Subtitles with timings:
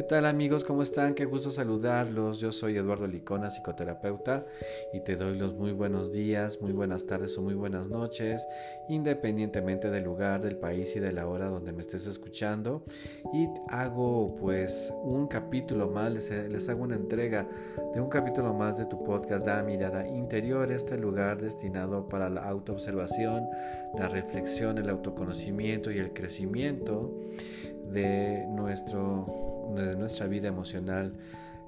[0.00, 0.64] ¿Qué tal amigos?
[0.64, 1.12] ¿Cómo están?
[1.12, 2.40] Qué gusto saludarlos.
[2.40, 4.46] Yo soy Eduardo Licona, psicoterapeuta,
[4.94, 8.48] y te doy los muy buenos días, muy buenas tardes o muy buenas noches,
[8.88, 12.82] independientemente del lugar, del país y de la hora donde me estés escuchando.
[13.34, 17.46] Y hago pues un capítulo más, les, hago una entrega
[17.92, 22.44] de un capítulo más de tu podcast, La Mirada Interior, este lugar destinado para la
[22.44, 23.46] autoobservación,
[23.98, 27.20] la reflexión, el autoconocimiento y el crecimiento
[27.92, 31.14] de nuestro de nuestra vida emocional,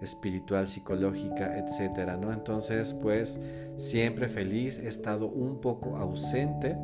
[0.01, 2.33] espiritual, psicológica, etcétera, ¿no?
[2.33, 3.41] Entonces, pues
[3.77, 6.77] siempre feliz, he estado un poco ausente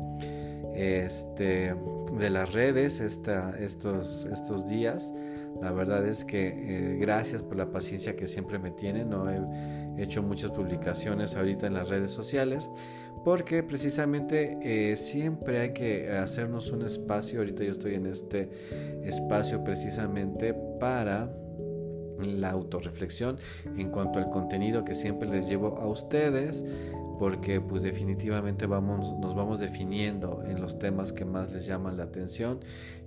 [0.73, 1.75] este,
[2.17, 5.13] de las redes estos, estos días.
[5.61, 9.09] La verdad es que eh, gracias por la paciencia que siempre me tienen.
[9.09, 12.69] No he hecho muchas publicaciones ahorita en las redes sociales
[13.23, 17.39] porque precisamente eh, siempre hay que hacernos un espacio.
[17.39, 18.49] Ahorita yo estoy en este
[19.03, 21.29] espacio precisamente para
[22.19, 23.37] la autorreflexión
[23.77, 26.65] en cuanto al contenido que siempre les llevo a ustedes
[27.17, 32.03] porque pues definitivamente vamos, nos vamos definiendo en los temas que más les llaman la
[32.03, 32.59] atención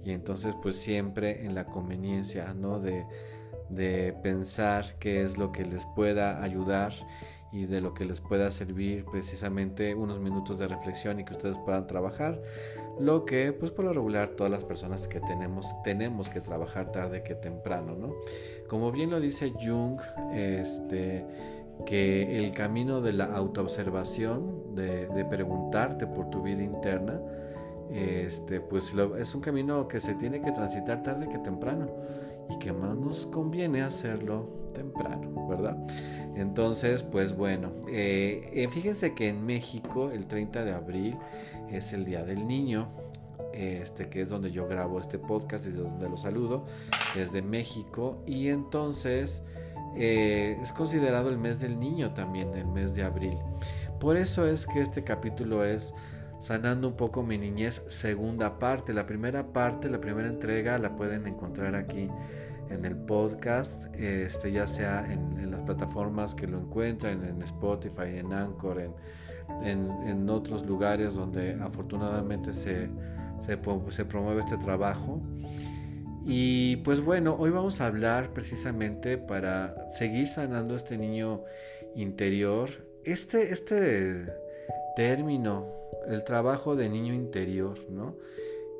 [0.04, 2.78] y entonces pues siempre en la conveniencia ¿no?
[2.78, 3.04] de,
[3.70, 6.92] de pensar qué es lo que les pueda ayudar
[7.52, 11.58] y de lo que les pueda servir precisamente unos minutos de reflexión y que ustedes
[11.58, 12.40] puedan trabajar.
[12.98, 17.22] Lo que pues por lo regular todas las personas que tenemos tenemos que trabajar tarde
[17.22, 18.14] que temprano no
[18.68, 20.00] como bien lo dice Jung
[20.32, 21.26] este
[21.86, 27.20] que el camino de la autoobservación de, de preguntarte por tu vida interna
[27.90, 31.86] este pues es un camino que se tiene que transitar tarde que temprano
[32.48, 35.76] y que más nos conviene hacerlo temprano, ¿verdad?
[36.34, 41.18] Entonces, pues bueno, eh, eh, fíjense que en México el 30 de abril
[41.70, 42.88] es el Día del Niño,
[43.52, 46.64] este que es donde yo grabo este podcast y de donde lo saludo,
[47.14, 49.42] desde México, y entonces
[49.94, 53.38] eh, es considerado el mes del niño también, el mes de abril.
[54.00, 55.94] Por eso es que este capítulo es
[56.42, 58.92] Sanando un poco mi niñez, segunda parte.
[58.92, 62.08] La primera parte, la primera entrega la pueden encontrar aquí
[62.68, 68.32] en el podcast, este, ya sea en, las plataformas que lo encuentran, en Spotify, en
[68.32, 68.80] Anchor,
[69.62, 72.90] en, en, otros lugares donde afortunadamente se,
[73.38, 73.56] se,
[73.90, 75.22] se promueve este trabajo.
[76.24, 81.44] Y pues bueno, hoy vamos a hablar precisamente para seguir sanando este niño
[81.94, 82.68] interior.
[83.04, 84.26] Este, este
[84.96, 88.16] término, el trabajo de niño interior, ¿no?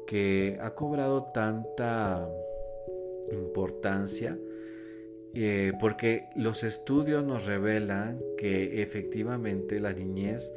[0.07, 2.29] Que ha cobrado tanta
[3.31, 4.37] importancia
[5.35, 10.53] eh, porque los estudios nos revelan que efectivamente la niñez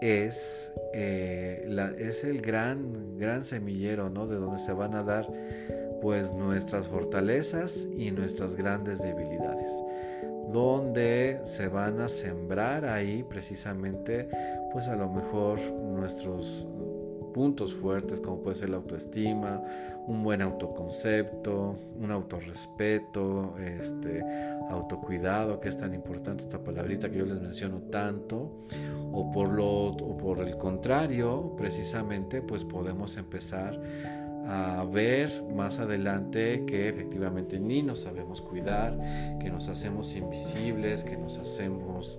[0.00, 4.26] es, eh, la, es el gran, gran semillero, ¿no?
[4.26, 5.28] De donde se van a dar
[6.02, 9.70] pues nuestras fortalezas y nuestras grandes debilidades
[10.52, 14.28] donde se van a sembrar ahí precisamente
[14.72, 16.68] pues a lo mejor nuestros
[17.32, 19.62] puntos fuertes como puede ser la autoestima,
[20.06, 24.24] un buen autoconcepto, un autorrespeto, este
[24.70, 28.64] autocuidado que es tan importante esta palabrita que yo les menciono tanto
[29.12, 33.80] o por lo o por el contrario, precisamente pues podemos empezar
[34.48, 38.98] a ver más adelante que efectivamente ni nos sabemos cuidar,
[39.38, 42.18] que nos hacemos invisibles, que nos hacemos,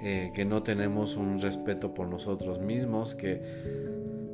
[0.00, 3.42] eh, que no tenemos un respeto por nosotros mismos, que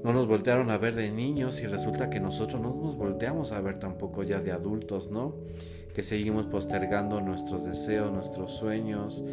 [0.04, 3.60] no nos voltearon a ver de niños y resulta que nosotros no nos volteamos a
[3.62, 5.34] ver tampoco ya de adultos, ¿no?
[5.94, 9.24] Que seguimos postergando nuestros deseos, nuestros sueños,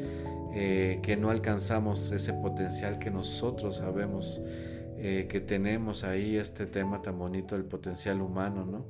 [0.56, 4.42] eh, que no alcanzamos ese potencial que nosotros sabemos
[4.98, 8.86] eh, que tenemos ahí este tema tan bonito del potencial humano, ¿no?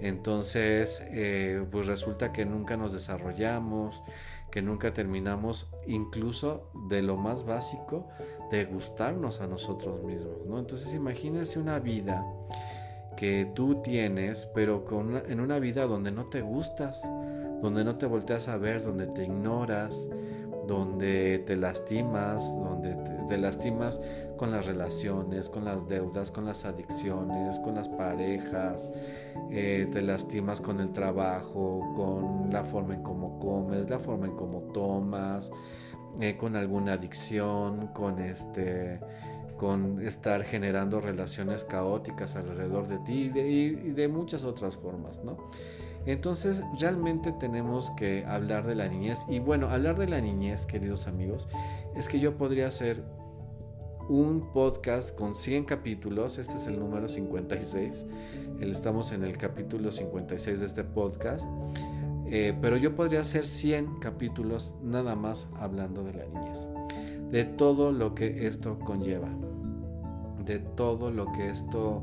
[0.00, 4.02] Entonces, eh, pues resulta que nunca nos desarrollamos,
[4.50, 8.08] que nunca terminamos incluso de lo más básico,
[8.50, 10.58] de gustarnos a nosotros mismos, ¿no?
[10.58, 12.24] Entonces, imagínense una vida
[13.16, 17.02] que tú tienes, pero con en una vida donde no te gustas,
[17.62, 20.08] donde no te volteas a ver, donde te ignoras,
[20.66, 22.96] donde te lastimas, donde
[23.28, 24.00] te, lastimas
[24.36, 28.92] con las relaciones, con las deudas, con las adicciones, con las parejas,
[29.50, 34.36] eh, te lastimas con el trabajo, con la forma en cómo comes, la forma en
[34.36, 35.50] cómo tomas,
[36.20, 39.00] eh, con alguna adicción, con este
[39.56, 45.36] con estar generando relaciones caóticas alrededor de ti y y de muchas otras formas, ¿no?
[46.06, 49.26] Entonces realmente tenemos que hablar de la niñez.
[49.28, 51.48] Y bueno, hablar de la niñez, queridos amigos,
[51.96, 53.02] es que yo podría hacer
[54.08, 56.38] un podcast con 100 capítulos.
[56.38, 58.06] Este es el número 56.
[58.60, 61.48] Estamos en el capítulo 56 de este podcast.
[62.26, 66.68] Eh, pero yo podría hacer 100 capítulos nada más hablando de la niñez,
[67.30, 69.28] de todo lo que esto conlleva,
[70.44, 72.02] de todo lo que esto,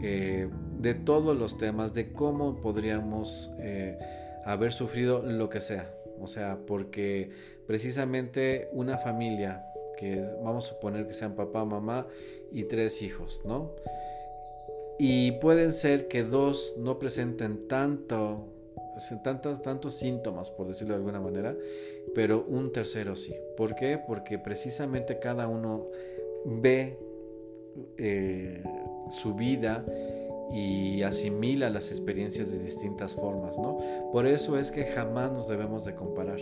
[0.00, 0.50] eh,
[0.82, 3.98] de todos los temas, de cómo podríamos eh,
[4.44, 5.94] haber sufrido lo que sea.
[6.20, 7.30] O sea, porque
[7.66, 9.64] precisamente una familia,
[9.96, 12.06] que vamos a suponer que sean papá, mamá
[12.50, 13.72] y tres hijos, ¿no?
[14.98, 18.48] Y pueden ser que dos no presenten tanto
[19.22, 21.56] tantos, síntomas, por decirlo de alguna manera,
[22.14, 23.34] pero un tercero sí.
[23.56, 23.98] ¿Por qué?
[23.98, 25.86] Porque precisamente cada uno
[26.44, 26.98] ve
[27.96, 28.62] eh,
[29.10, 29.84] su vida
[30.52, 33.78] y asimila las experiencias de distintas formas, ¿no?
[34.12, 36.38] Por eso es que jamás nos debemos de comparar.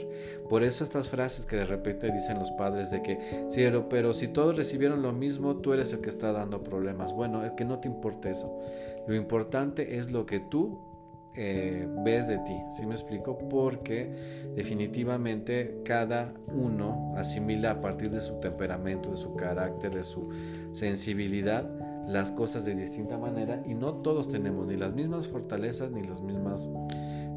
[0.48, 3.18] Por eso estas frases que de repente dicen los padres de que,
[3.50, 7.12] sí, pero si todos recibieron lo mismo, tú eres el que está dando problemas.
[7.12, 8.58] Bueno, es que no te importa eso.
[9.06, 10.90] Lo importante es lo que tú
[11.36, 13.38] eh, ves de ti, ¿sí me explico?
[13.38, 14.12] Porque
[14.56, 20.28] definitivamente cada uno asimila a partir de su temperamento, de su carácter, de su
[20.72, 21.64] sensibilidad,
[22.10, 26.20] las cosas de distinta manera y no todos tenemos ni las mismas fortalezas ni, las
[26.20, 26.68] mismas,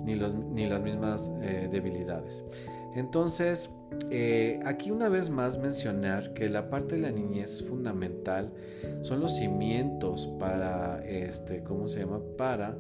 [0.04, 2.44] ni, los, ni las mismas eh, debilidades.
[2.96, 3.72] Entonces,
[4.12, 8.52] eh, aquí una vez más mencionar que la parte de la niñez fundamental
[9.02, 12.22] son los cimientos para, este, ¿cómo se llama?
[12.38, 12.78] Para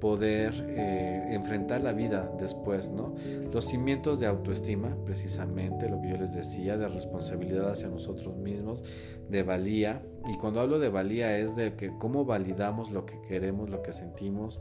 [0.00, 3.14] poder eh, enfrentar la vida después, ¿no?
[3.52, 8.84] Los cimientos de autoestima, precisamente lo que yo les decía, de responsabilidad hacia nosotros mismos,
[9.28, 10.02] de valía.
[10.28, 13.92] Y cuando hablo de valía es de que cómo validamos lo que queremos, lo que
[13.92, 14.60] sentimos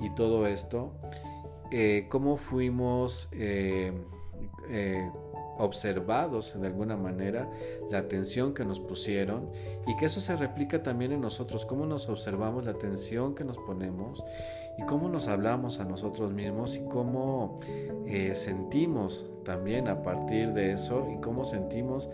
[0.00, 0.94] y todo esto,
[1.70, 3.92] eh, cómo fuimos eh,
[5.58, 7.50] observados de alguna manera,
[7.90, 9.50] la atención que nos pusieron
[9.86, 13.58] y que eso se replica también en nosotros, cómo nos observamos, la atención que nos
[13.58, 14.24] ponemos
[14.78, 17.56] y cómo nos hablamos a nosotros mismos y cómo
[18.06, 22.08] eh, sentimos también a partir de eso y cómo sentimos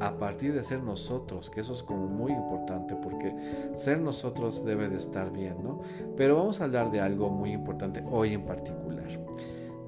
[0.00, 3.36] a partir de ser nosotros, que eso es como muy importante porque
[3.74, 5.80] ser nosotros debe de estar bien, ¿no?
[6.16, 9.08] Pero vamos a hablar de algo muy importante hoy en particular,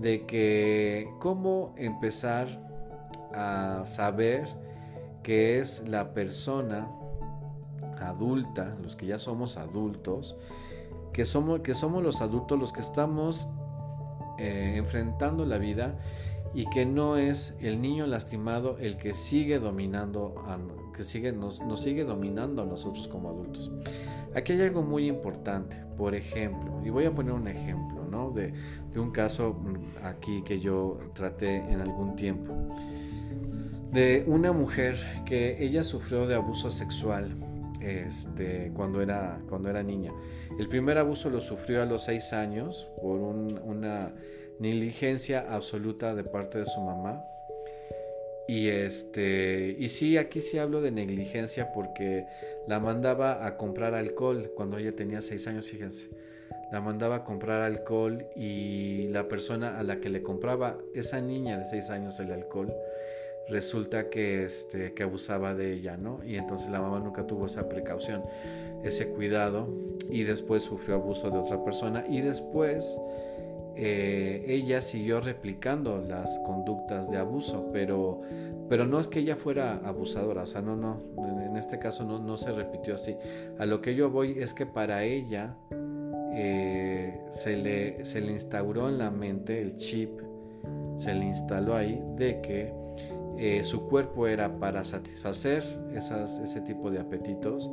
[0.01, 2.72] de que cómo empezar
[3.35, 4.49] a saber
[5.23, 6.89] que es la persona
[8.01, 10.37] adulta, los que ya somos adultos,
[11.13, 13.49] que somos, que somos los adultos los que estamos
[14.39, 15.99] eh, enfrentando la vida
[16.55, 20.35] y que no es el niño lastimado el que sigue dominando,
[20.95, 23.71] que sigue, nos, sigue dominando a nosotros como adultos.
[24.35, 28.31] Aquí hay algo muy importante, por ejemplo, y voy a poner un ejemplo ¿no?
[28.31, 28.53] de,
[28.93, 32.55] de un caso mm, aquí que yo traté en algún tiempo,
[33.93, 34.97] de una mujer
[35.27, 37.37] que ella sufrió de abuso sexual
[37.81, 40.13] este, cuando, era, cuando era niña.
[40.59, 44.15] El primer abuso lo sufrió a los seis años por una
[44.59, 47.23] negligencia absoluta de parte de su mamá.
[48.49, 52.27] Y este, y sí, aquí sí hablo de negligencia porque
[52.67, 56.11] la mandaba a comprar alcohol cuando ella tenía seis años, fíjense.
[56.73, 61.59] La mandaba a comprar alcohol y la persona a la que le compraba esa niña
[61.59, 62.73] de seis años el alcohol
[63.49, 66.21] resulta que, este, que abusaba de ella, ¿no?
[66.25, 68.23] Y entonces la mamá nunca tuvo esa precaución,
[68.83, 69.69] ese cuidado,
[70.11, 73.01] y después sufrió abuso de otra persona, y después
[73.75, 78.21] eh, ella siguió replicando las conductas de abuso, pero,
[78.69, 81.01] pero no es que ella fuera abusadora, o sea, no, no,
[81.53, 83.17] en este caso no, no se repitió así.
[83.59, 85.57] A lo que yo voy es que para ella
[86.35, 90.21] eh, se, le, se le instauró en la mente el chip,
[90.97, 92.73] se le instaló ahí de que
[93.39, 95.63] eh, su cuerpo era para satisfacer
[95.95, 97.73] ese tipo de apetitos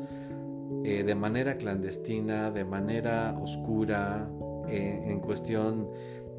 [0.84, 4.30] eh, de manera clandestina, de manera oscura,
[4.68, 5.90] eh, en cuestión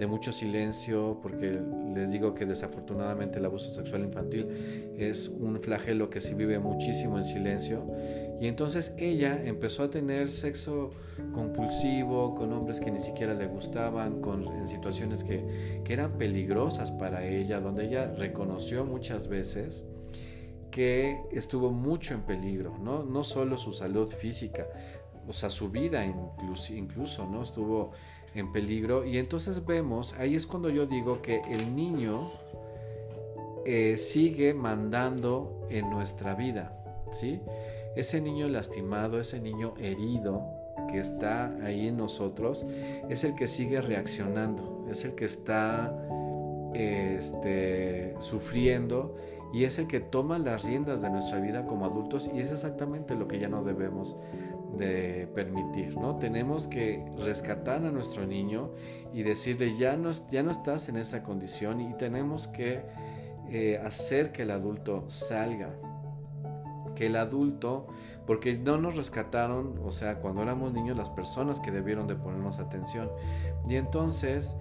[0.01, 1.61] de mucho silencio, porque
[1.95, 4.49] les digo que desafortunadamente el abuso sexual infantil
[4.97, 7.87] es un flagelo que se vive muchísimo en silencio.
[8.41, 10.91] Y entonces ella empezó a tener sexo
[11.35, 16.93] compulsivo con hombres que ni siquiera le gustaban, con, en situaciones que, que eran peligrosas
[16.93, 19.85] para ella, donde ella reconoció muchas veces
[20.71, 23.03] que estuvo mucho en peligro, ¿no?
[23.03, 24.67] no solo su salud física,
[25.31, 27.43] o sea, su vida incluso, incluso, ¿no?
[27.43, 27.93] Estuvo
[28.35, 29.05] en peligro.
[29.05, 32.33] Y entonces vemos, ahí es cuando yo digo que el niño
[33.65, 36.77] eh, sigue mandando en nuestra vida,
[37.11, 37.41] ¿sí?
[37.97, 40.43] Ese niño lastimado, ese niño herido
[40.91, 42.65] que está ahí en nosotros,
[43.09, 45.95] es el que sigue reaccionando, es el que está
[46.75, 49.17] este, sufriendo
[49.53, 53.15] y es el que toma las riendas de nuestra vida como adultos y es exactamente
[53.15, 54.17] lo que ya no debemos
[54.77, 56.17] de permitir, ¿no?
[56.17, 58.71] Tenemos que rescatar a nuestro niño
[59.13, 62.83] y decirle ya no, ya no estás en esa condición y tenemos que
[63.49, 65.75] eh, hacer que el adulto salga,
[66.95, 67.89] que el adulto,
[68.27, 72.59] porque no nos rescataron, o sea, cuando éramos niños las personas que debieron de ponernos
[72.59, 73.11] atención
[73.69, 74.57] y entonces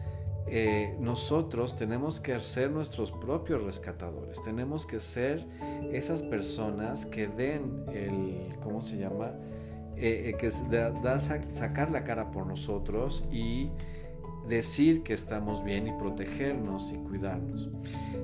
[0.47, 5.45] eh, nosotros tenemos que ser nuestros propios rescatadores, tenemos que ser
[5.91, 9.33] esas personas que den el, ¿cómo se llama?
[10.01, 13.69] Eh, eh, que da, sacar la cara por nosotros y
[14.47, 17.69] decir que estamos bien y protegernos y cuidarnos.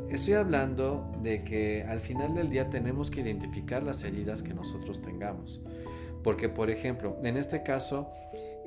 [0.09, 5.01] Estoy hablando de que al final del día tenemos que identificar las heridas que nosotros
[5.01, 5.61] tengamos.
[6.23, 8.09] Porque, por ejemplo, en este caso,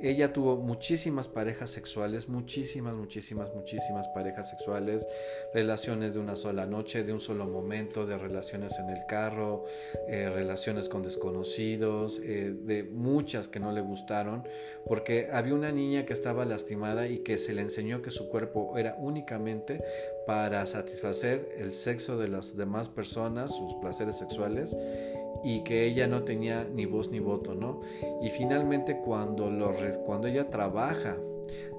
[0.01, 5.07] ella tuvo muchísimas parejas sexuales, muchísimas, muchísimas, muchísimas parejas sexuales,
[5.53, 9.65] relaciones de una sola noche, de un solo momento, de relaciones en el carro,
[10.07, 14.43] eh, relaciones con desconocidos, eh, de muchas que no le gustaron,
[14.85, 18.77] porque había una niña que estaba lastimada y que se le enseñó que su cuerpo
[18.77, 19.83] era únicamente
[20.25, 24.75] para satisfacer el sexo de las demás personas, sus placeres sexuales
[25.43, 27.81] y que ella no tenía ni voz ni voto, ¿no?
[28.21, 29.51] Y finalmente cuando,
[30.05, 31.17] cuando ella trabaja,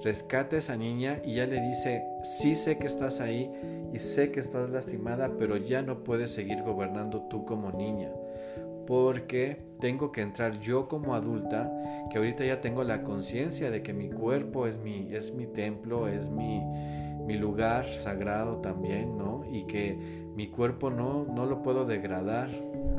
[0.02, 3.50] rescata a esa niña y ya le dice, sí sé que estás ahí
[3.92, 8.10] y sé que estás lastimada, pero ya no puedes seguir gobernando tú como niña.
[8.86, 11.70] Porque tengo que entrar yo como adulta,
[12.10, 16.08] que ahorita ya tengo la conciencia de que mi cuerpo es mi, es mi templo,
[16.08, 16.60] es mi,
[17.26, 19.44] mi lugar sagrado también, ¿no?
[19.50, 22.50] Y que mi cuerpo no, no lo puedo degradar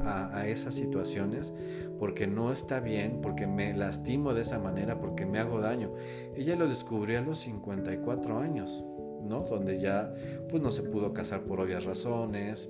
[0.04, 1.54] a, esas situaciones
[2.00, 5.92] porque no está bien, porque me lastimo de esa manera, porque me hago daño.
[6.36, 8.84] Ella lo descubrió a los 54 años,
[9.24, 9.42] ¿no?
[9.42, 10.14] Donde ya
[10.50, 12.70] pues no se pudo casar por obvias razones,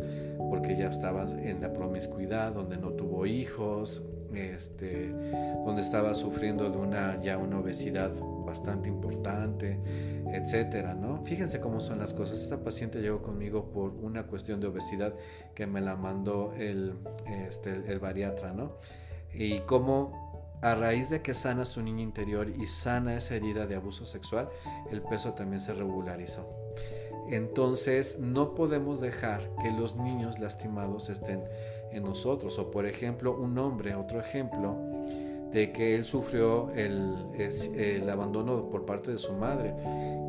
[0.49, 4.03] porque ya estaba en la promiscuidad, donde no tuvo hijos,
[4.33, 5.13] este,
[5.65, 8.11] donde estaba sufriendo de una ya una obesidad
[8.45, 9.79] bastante importante,
[10.31, 11.23] etcétera, ¿no?
[11.23, 12.39] Fíjense cómo son las cosas.
[12.39, 15.13] Esta paciente llegó conmigo por una cuestión de obesidad
[15.53, 16.95] que me la mandó el,
[17.27, 18.77] este, el bariatra, ¿no?
[19.33, 20.30] Y cómo
[20.61, 24.49] a raíz de que sana su niña interior y sana esa herida de abuso sexual,
[24.91, 26.47] el peso también se regularizó.
[27.29, 31.43] Entonces no podemos dejar que los niños lastimados estén
[31.91, 32.59] en nosotros.
[32.59, 34.75] O por ejemplo, un hombre, otro ejemplo,
[35.51, 39.73] de que él sufrió el, abandono por parte de su madre,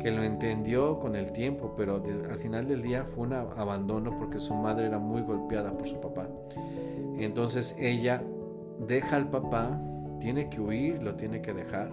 [0.01, 4.39] que lo entendió con el tiempo, pero al final del día fue un abandono porque
[4.39, 6.27] su madre era muy golpeada por su papá.
[7.17, 8.21] Entonces ella
[8.79, 9.79] deja al papá,
[10.23, 11.91] tiene que huir, lo tiene que dejar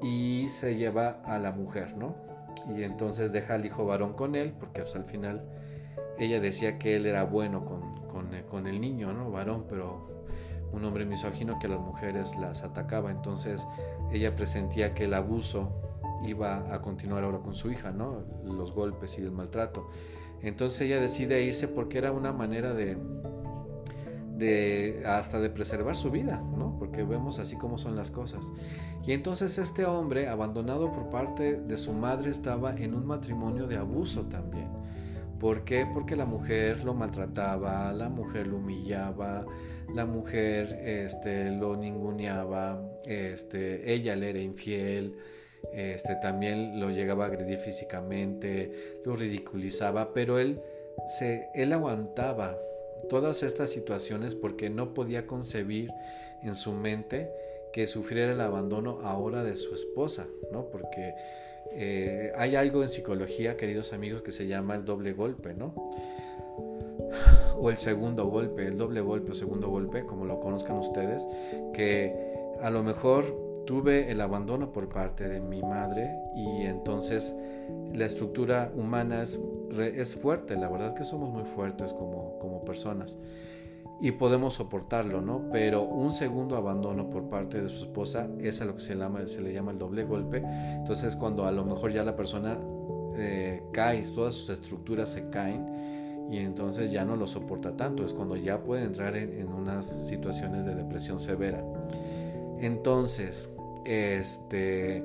[0.00, 2.16] y se lleva a la mujer, ¿no?
[2.74, 5.44] Y entonces deja al hijo varón con él, porque al final
[6.18, 8.06] ella decía que él era bueno con,
[8.48, 9.30] con, el niño, ¿no?
[9.30, 10.24] Varón, pero
[10.72, 13.10] un hombre misógino que a las mujeres las atacaba.
[13.10, 13.66] Entonces
[14.10, 15.72] ella presentía que el abuso
[16.26, 18.24] iba a continuar ahora con su hija, ¿no?
[18.44, 19.90] Los golpes y el maltrato.
[20.40, 22.96] Entonces ella decide irse porque era una manera de,
[24.38, 26.61] de hasta de preservar su vida, ¿no?
[26.92, 28.52] Porque vemos así como son las cosas.
[29.06, 33.78] Y entonces este hombre, abandonado por parte de su madre, estaba en un matrimonio de
[33.78, 34.68] abuso también.
[35.40, 35.86] ¿Por qué?
[35.90, 39.46] Porque la mujer lo maltrataba, la mujer lo humillaba,
[39.94, 45.16] la mujer este, lo ninguneaba, este, ella le era infiel,
[45.72, 50.60] este, también lo llegaba a agredir físicamente, lo ridiculizaba, pero él,
[51.18, 52.58] se, él aguantaba
[53.08, 55.90] todas estas situaciones porque no podía concebir
[56.42, 57.30] en su mente
[57.72, 60.66] que sufriera el abandono ahora de su esposa, ¿no?
[60.66, 61.14] Porque
[61.70, 65.74] eh, hay algo en psicología, queridos amigos, que se llama el doble golpe, ¿no?
[67.58, 71.26] O el segundo golpe, el doble golpe o segundo golpe, como lo conozcan ustedes,
[71.72, 72.14] que
[72.60, 77.34] a lo mejor tuve el abandono por parte de mi madre y entonces
[77.94, 79.38] la estructura humana es,
[79.78, 83.18] es fuerte, la verdad que somos muy fuertes como, como personas
[84.02, 85.48] y podemos soportarlo, ¿no?
[85.52, 89.20] Pero un segundo abandono por parte de su esposa es a lo que se, llama,
[89.20, 90.42] le llama el doble golpe.
[90.44, 92.58] Entonces cuando a lo mejor ya la persona
[93.16, 98.12] eh, cae, todas sus estructuras se caen y entonces ya no lo soporta tanto, es
[98.12, 101.64] cuando ya puede entrar en, en unas situaciones de depresión severa.
[102.58, 103.50] Entonces,
[103.84, 104.96] este,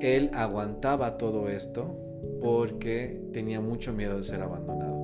[0.00, 1.94] él aguantaba todo esto
[2.40, 4.95] porque tenía mucho miedo de ser abandonado.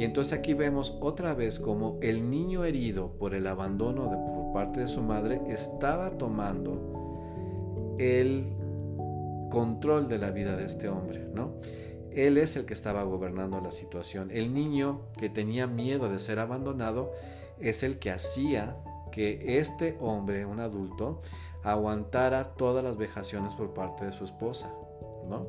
[0.00, 4.50] Y entonces aquí vemos otra vez como el niño herido por el abandono de, por
[4.54, 8.46] parte de su madre estaba tomando el
[9.50, 11.52] control de la vida de este hombre, ¿no?
[12.12, 14.30] él es el que estaba gobernando la situación.
[14.30, 17.12] El niño que tenía miedo de ser abandonado
[17.58, 18.78] es el que hacía
[19.12, 21.20] que este hombre, un adulto,
[21.62, 24.74] aguantara todas las vejaciones por parte de su esposa.
[25.28, 25.46] ¿no?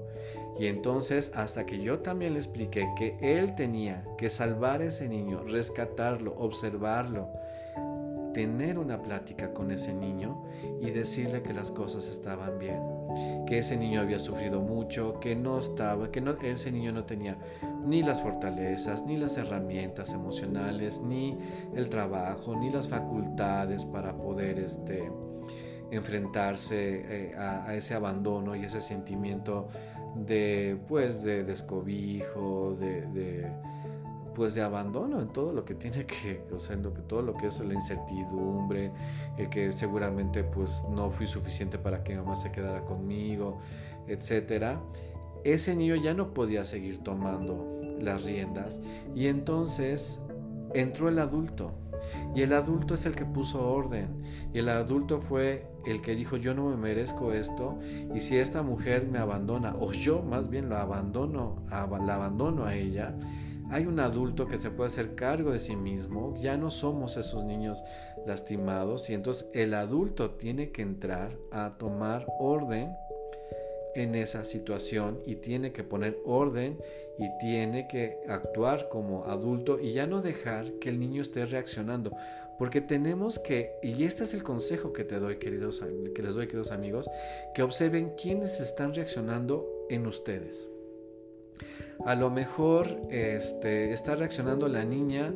[0.60, 5.08] Y entonces, hasta que yo también le expliqué que él tenía que salvar a ese
[5.08, 7.29] niño, rescatarlo, observarlo,
[8.34, 10.43] tener una plática con ese niño
[10.81, 12.81] y decirle que las cosas estaban bien,
[13.46, 17.38] que ese niño había sufrido mucho, que no estaba, que no, ese niño no tenía
[17.86, 21.38] ni las fortalezas, ni las herramientas emocionales, ni
[21.75, 25.12] el trabajo, ni las facultades para poder este,
[25.91, 29.67] enfrentarse eh, a, ese abandono y ese sentimiento
[30.15, 33.51] de pues de descobijo, de
[34.33, 37.21] pues de abandono en todo lo que tiene que, o sea, en lo que, todo
[37.21, 38.91] lo que es la incertidumbre,
[39.37, 43.59] el que seguramente pues no fui suficiente para que mamá se quedara conmigo,
[44.07, 44.81] etcétera.
[45.43, 48.81] Ese niño ya no podía seguir tomando las riendas
[49.15, 50.21] y entonces
[50.73, 51.73] entró el adulto.
[52.36, 54.24] Y el adulto es el que puso orden.
[54.53, 57.79] Y el adulto fue el que dijo, yo no me merezco esto.
[58.13, 62.75] Y si esta mujer me abandona, o yo más bien lo abandono, la abandono a
[62.75, 63.15] ella,
[63.72, 67.46] hay un adulto que se puede hacer cargo de sí mismo, ya no somos esos
[67.46, 67.84] niños
[68.27, 72.93] lastimados y entonces el adulto tiene que entrar a tomar orden
[73.95, 76.77] en esa situación y tiene que poner orden
[77.17, 82.12] y tiene que actuar como adulto y ya no dejar que el niño esté reaccionando.
[82.57, 85.83] Porque tenemos que, y este es el consejo que te doy, queridos,
[86.13, 87.10] que les doy, queridos amigos,
[87.55, 90.69] que observen quiénes están reaccionando en ustedes.
[92.05, 95.33] A lo mejor este, está reaccionando la niña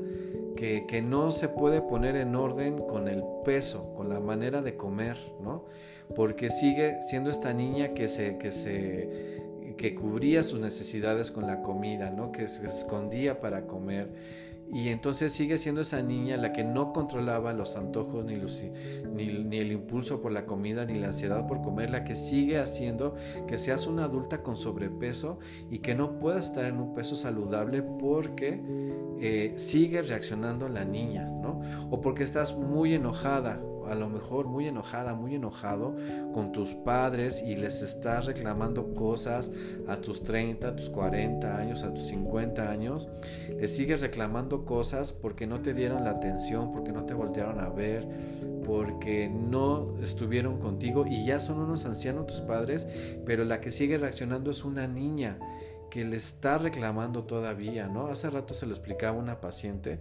[0.56, 4.76] que, que, no se puede poner en orden con el peso, con la manera de
[4.76, 5.66] comer, ¿no?
[6.16, 9.44] Porque sigue siendo esta niña que se, que se
[9.78, 12.32] que cubría sus necesidades con la comida, ¿no?
[12.32, 14.10] Que se escondía para comer
[14.76, 19.72] y entonces sigue siendo esa niña la que no controlaba los antojos, ni, ni, el
[19.72, 23.16] impulso por la comida, ni la ansiedad por comer, la que sigue haciendo
[23.48, 25.40] que seas una adulta con sobrepeso
[25.72, 28.62] y que no puedas estar en un peso saludable porque
[29.22, 31.62] eh, sigue reaccionando la niña, ¿no?
[31.90, 35.96] O porque estás muy enojada a lo mejor muy enojada, muy enojado
[36.34, 39.52] con tus padres y les estás reclamando cosas
[39.88, 43.10] a tus 30, a tus 40 años, a tus 50 años,
[43.60, 47.70] les sigues reclamando cosas porque no te dieron la atención, porque no te voltearon a
[47.70, 48.08] ver,
[48.66, 52.88] porque no estuvieron contigo y ya son unos ancianos tus padres,
[53.26, 55.40] pero la que sigue reaccionando es una niña
[55.90, 58.08] que le está reclamando todavía, ¿no?
[58.08, 60.00] Hace rato se lo explicaba una paciente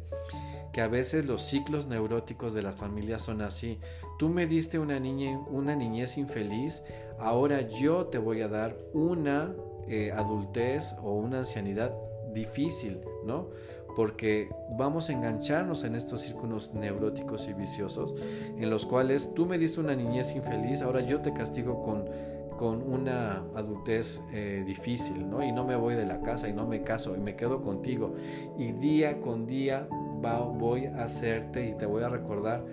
[0.74, 3.78] que a veces los ciclos neuróticos de la familia son así.
[4.18, 6.82] Tú me diste una, niña, una niñez infeliz,
[7.20, 9.54] ahora yo te voy a dar una
[9.86, 11.94] eh, adultez o una ancianidad
[12.32, 13.50] difícil, ¿no?
[13.94, 18.16] Porque vamos a engancharnos en estos círculos neuróticos y viciosos
[18.58, 22.10] en los cuales tú me diste una niñez infeliz, ahora yo te castigo con
[22.56, 25.42] con una adultez eh, difícil, ¿no?
[25.42, 28.14] Y no me voy de la casa y no me caso y me quedo contigo.
[28.56, 29.88] Y día con día
[30.32, 32.64] voy a hacerte y te voy a recordar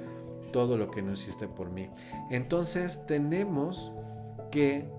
[0.51, 1.89] todo lo que no hiciste por mí.
[2.29, 3.91] Entonces tenemos
[4.51, 4.89] que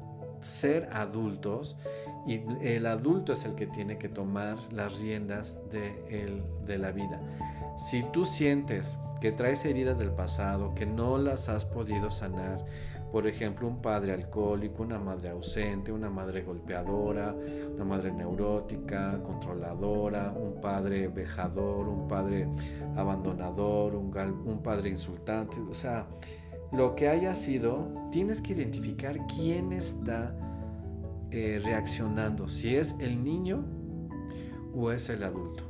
[0.40, 1.76] ser adultos
[2.26, 7.20] y el adulto es el que tiene que tomar las riendas de, de la vida.
[7.76, 12.64] Si tú sientes que traes heridas del pasado, que no las has podido sanar,
[13.12, 17.37] por ejemplo, un padre alcohólico, una madre ausente, una madre golpeadora,
[17.75, 22.48] una madre neurótica, controladora, un padre vejador, un padre
[22.96, 25.61] abandonador, un, padre insultante.
[25.61, 26.09] O sea,
[26.72, 30.35] lo que haya sido, tienes que identificar quién está
[31.31, 33.62] eh, reaccionando, si es el niño
[34.75, 35.64] o es el adulto.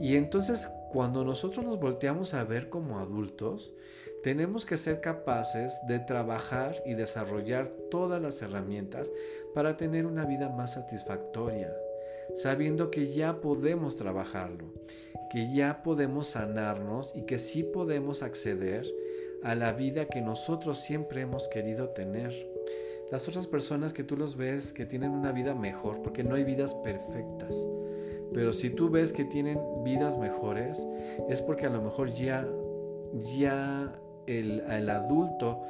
[0.00, 3.72] Y entonces cuando nosotros nos volteamos a ver como adultos,
[4.22, 9.10] tenemos que ser capaces de trabajar y desarrollar todas las herramientas
[9.54, 11.74] para tener una vida más satisfactoria,
[12.34, 14.74] sabiendo que ya podemos trabajarlo,
[15.30, 18.86] que ya podemos sanarnos y que sí podemos acceder
[19.42, 22.48] a la vida que nosotros siempre hemos querido tener.
[23.10, 26.44] Las otras personas que tú los ves que tienen una vida mejor, porque no hay
[26.44, 27.56] vidas perfectas,
[28.32, 30.86] pero si tú ves que tienen vidas mejores,
[31.28, 32.46] es porque a lo mejor ya,
[33.12, 33.92] ya
[34.26, 35.62] el, adulto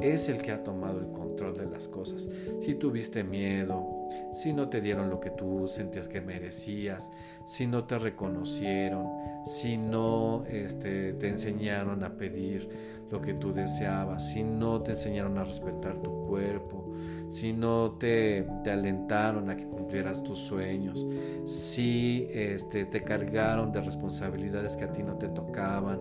[0.00, 2.28] es el que ha tomado el control de las cosas.
[2.60, 7.10] Si tuviste miedo, si no te dieron lo que tú sentías que merecías,
[7.44, 9.08] si no te reconocieron,
[9.44, 12.68] si no este, te enseñaron a pedir
[13.10, 16.84] lo que tú deseabas, si no te enseñaron a respetar tu cuerpo,
[17.30, 21.06] si no te, te alentaron a que cumplieras tus sueños,
[21.44, 26.00] si este, te cargaron de responsabilidades que a ti no te tocaban,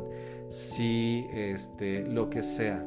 [0.50, 2.86] si este, lo que sea.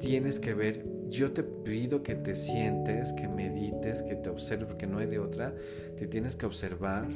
[0.00, 4.86] Tienes que ver, yo te pido que te sientes, que medites, que te observes, porque
[4.86, 5.54] no hay de otra,
[5.96, 7.08] te tienes que observar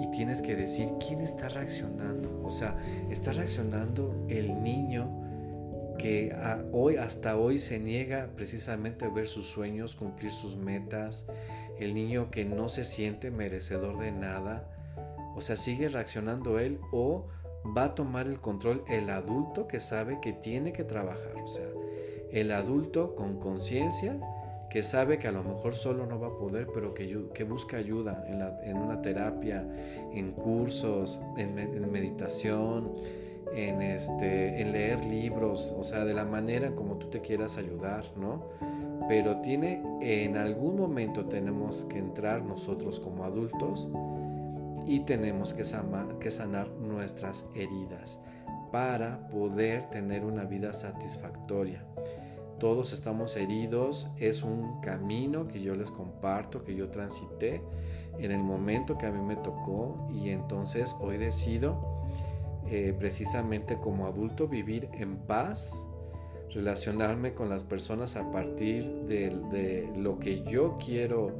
[0.00, 2.42] y tienes que decir quién está reaccionando.
[2.44, 2.76] O sea,
[3.10, 5.22] está reaccionando el niño
[5.98, 6.34] que
[6.72, 11.26] hoy hasta hoy se niega precisamente a ver sus sueños, cumplir sus metas,
[11.78, 14.68] el niño que no se siente merecedor de nada,
[15.34, 17.26] o sea, sigue reaccionando él o
[17.64, 21.68] va a tomar el control el adulto que sabe que tiene que trabajar, o sea,
[22.30, 24.18] el adulto con conciencia
[24.70, 28.24] que sabe que a lo mejor solo no va a poder, pero que, busca ayuda
[28.64, 29.66] en, una terapia,
[30.14, 32.90] en cursos, en, en meditación,
[33.54, 38.04] en, este, en leer libros, o sea, de la manera como tú te quieras ayudar,
[38.16, 38.44] ¿no?
[39.08, 43.88] Pero tiene, en algún momento tenemos que entrar nosotros como adultos
[44.86, 48.20] y tenemos que, sanar nuestras heridas
[48.70, 51.84] para poder tener una vida satisfactoria.
[52.58, 57.62] Todos estamos heridos, es un camino que yo les comparto, que yo transité
[58.18, 62.02] en el momento que a mí me tocó y entonces hoy decido
[62.70, 65.86] eh, precisamente como adulto vivir en paz,
[66.54, 71.36] relacionarme con las personas a partir de, lo que yo quiero,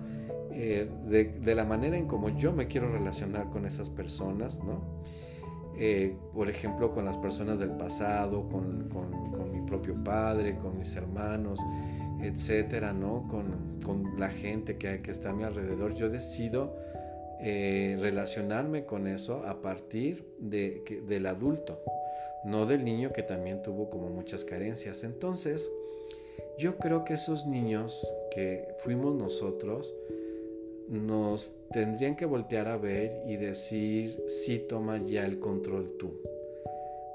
[0.54, 5.02] eh, de, la manera en como yo me quiero relacionar con esas personas, ¿no?
[5.78, 8.88] Eh, por ejemplo, con las personas del pasado, con,
[9.52, 11.60] mi propio padre, con mis hermanos,
[12.20, 13.26] etcétera, ¿no?
[13.28, 13.72] Con,
[14.18, 15.94] la gente que, que, está a mi alrededor.
[15.94, 16.76] Yo decido
[17.44, 21.82] eh, relacionarme con eso a partir de, del adulto,
[22.44, 25.02] no del niño que también tuvo como muchas carencias.
[25.02, 25.68] Entonces,
[26.56, 29.92] yo creo que esos niños que fuimos nosotros,
[30.92, 36.20] nos tendrían que voltear a ver y decir si tomas ya el control tú.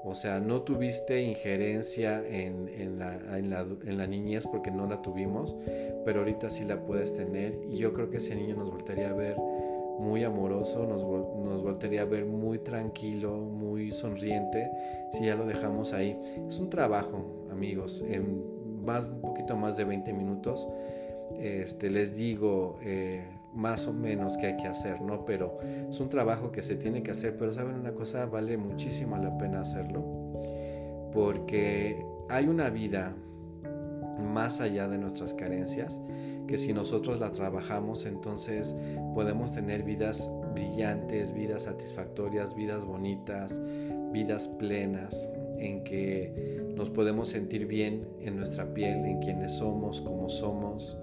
[0.04, 4.86] O sea, no tuviste injerencia en, en, la, en, la, en, la, niñez porque no
[4.86, 5.56] la tuvimos,
[6.04, 9.14] pero ahorita sí la puedes tener y yo creo que ese niño nos voltearía a
[9.14, 9.36] ver
[9.98, 14.70] muy amoroso, nos, nos a ver muy tranquilo, muy sonriente
[15.12, 16.18] si ya lo dejamos ahí.
[16.46, 20.68] Es un trabajo, amigos, en más, un poquito más de 20 minutos.
[21.38, 25.24] Este, les digo, eh, más o menos que hay que hacer, ¿no?
[25.24, 25.58] Pero
[25.88, 29.36] es un trabajo que se tiene que hacer, pero saben una cosa, vale muchísimo la
[29.38, 30.04] pena hacerlo,
[31.12, 33.14] porque hay una vida
[34.18, 36.00] más allá de nuestras carencias,
[36.46, 38.74] que si nosotros la trabajamos, entonces
[39.14, 43.60] podemos tener vidas brillantes, vidas satisfactorias, vidas bonitas,
[44.12, 50.28] vidas plenas, en que nos podemos sentir bien en nuestra piel, en quienes somos, como
[50.28, 50.96] somos,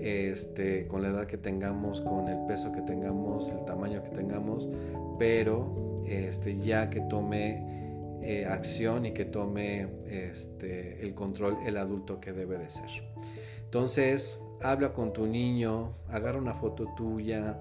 [0.00, 4.68] este, con la edad que tengamos, con el peso que tengamos, el tamaño que tengamos,
[5.18, 12.20] pero este, ya que tome eh, acción y que tome este, el control el adulto
[12.20, 12.90] que debe de ser.
[13.64, 17.58] Entonces, habla con tu niño, agarra una foto tuya,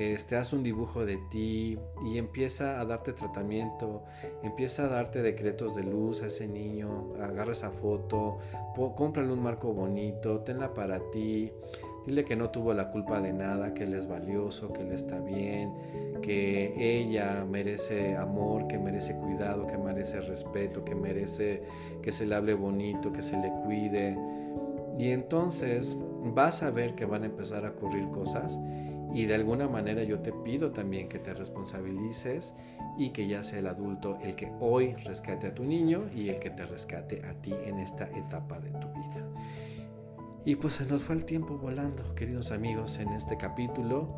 [0.00, 4.02] este, haz un dibujo de ti y empieza a darte tratamiento,
[4.42, 8.38] empieza a darte decretos de luz a ese niño, agarra esa foto,
[8.96, 11.52] cómprale un marco bonito, tenla para ti,
[12.06, 15.20] dile que no tuvo la culpa de nada, que él es valioso, que él está
[15.20, 15.74] bien,
[16.22, 21.62] que ella merece amor, que merece cuidado, que merece respeto, que merece
[22.00, 24.16] que se le hable bonito, que se le cuide.
[24.98, 28.58] Y entonces vas a ver que van a empezar a ocurrir cosas
[29.12, 32.54] y de alguna manera yo te pido también que te responsabilices
[32.98, 36.38] y que ya sea el adulto el que hoy rescate a tu niño y el
[36.38, 39.26] que te rescate a ti en esta etapa de tu vida.
[40.44, 44.16] Y pues se nos fue el tiempo volando, queridos amigos, en este capítulo.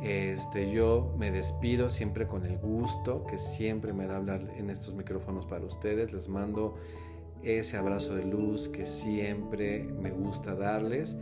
[0.00, 4.94] Este, yo me despido siempre con el gusto que siempre me da hablar en estos
[4.94, 6.12] micrófonos para ustedes.
[6.12, 6.76] Les mando
[7.42, 11.16] ese abrazo de luz que siempre me gusta darles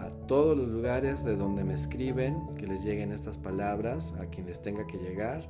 [0.00, 4.46] a todos los lugares de donde me escriben, que les lleguen estas palabras a quien
[4.46, 5.48] les tenga que llegar.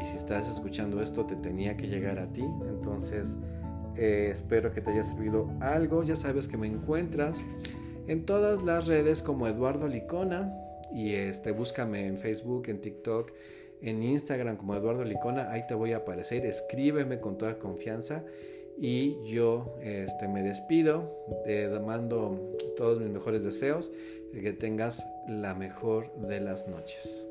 [0.00, 2.42] Y si estás escuchando esto, te tenía que llegar a ti.
[2.68, 3.38] Entonces,
[3.96, 6.02] eh, espero que te haya servido algo.
[6.02, 7.42] Ya sabes que me encuentras
[8.06, 10.52] en todas las redes como Eduardo Licona.
[10.92, 13.32] Y este, búscame en Facebook, en TikTok,
[13.80, 15.50] en Instagram como Eduardo Licona.
[15.50, 16.44] Ahí te voy a aparecer.
[16.44, 18.24] Escríbeme con toda confianza.
[18.78, 23.90] Y yo este, me despido, te mando todos mis mejores deseos,
[24.32, 27.26] que tengas la mejor de las noches.